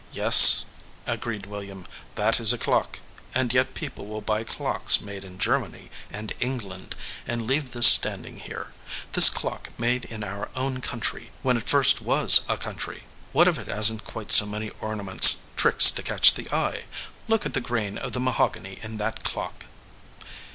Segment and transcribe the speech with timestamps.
[0.11, 0.65] "Yes,"
[1.05, 3.01] agreed William, "that is a clock;
[3.35, 6.95] and yet people will buy clocks made in Germany and Eng land
[7.27, 8.73] and leave this standing here,
[9.13, 13.03] this clock made in our own country when it first was a country.
[13.31, 16.85] What if it hasn t quite so many ornaments, tricks to catch the eye?
[17.27, 19.65] Look at the grain of the mahog any in that clock."